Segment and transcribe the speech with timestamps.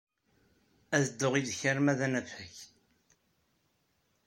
[0.95, 2.53] Ad dduɣ yid-k arma d anafag.